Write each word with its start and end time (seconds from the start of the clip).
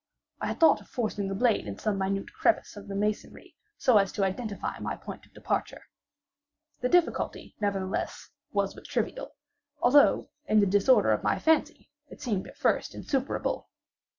I 0.41 0.47
had 0.47 0.59
thought 0.59 0.81
of 0.81 0.89
forcing 0.89 1.27
the 1.27 1.35
blade 1.35 1.67
in 1.67 1.77
some 1.77 1.99
minute 1.99 2.33
crevice 2.33 2.75
of 2.75 2.87
the 2.87 2.95
masonry, 2.95 3.55
so 3.77 3.99
as 3.99 4.11
to 4.13 4.23
identify 4.23 4.79
my 4.79 4.95
point 4.95 5.27
of 5.27 5.33
departure. 5.35 5.83
The 6.79 6.89
difficulty, 6.89 7.55
nevertheless, 7.61 8.31
was 8.51 8.73
but 8.73 8.85
trivial; 8.85 9.35
although, 9.79 10.31
in 10.47 10.59
the 10.59 10.65
disorder 10.65 11.11
of 11.11 11.21
my 11.21 11.37
fancy, 11.37 11.91
it 12.09 12.19
seemed 12.19 12.47
at 12.47 12.57
first 12.57 12.95
insuperable. 12.95 13.69